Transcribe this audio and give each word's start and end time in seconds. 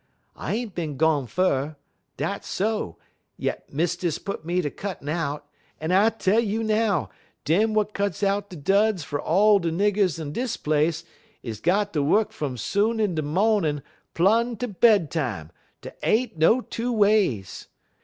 I 0.35 0.55
ain't 0.55 0.73
bin 0.73 0.97
gone 0.97 1.27
fur 1.27 1.75
dat's 2.17 2.47
so, 2.47 2.97
yit 3.37 3.65
Mistiss 3.71 4.17
put 4.17 4.43
me 4.43 4.59
ter 4.59 4.71
cuttin' 4.71 5.09
out, 5.09 5.45
un 5.79 5.91
I 5.91 6.09
tell 6.09 6.39
you 6.39 6.63
now 6.63 7.09
dem 7.45 7.73
w'at 7.75 7.93
cuts 7.93 8.23
out 8.23 8.49
de 8.49 8.55
duds 8.55 9.03
fer 9.03 9.19
all 9.21 9.59
de 9.59 9.69
niggers 9.69 10.19
on 10.19 10.31
dis 10.31 10.57
place 10.57 11.03
is 11.43 11.59
got 11.59 11.93
ter 11.93 12.01
wuk 12.01 12.31
fum 12.31 12.57
soon 12.57 12.99
in 12.99 13.13
de 13.13 13.21
mawnin' 13.21 13.83
plum 14.15 14.57
tel 14.57 14.69
bed 14.71 15.11
time, 15.11 15.51
dey 15.81 15.91
ain't 16.01 16.35
no 16.35 16.61
two 16.61 16.91
ways. 16.91 17.67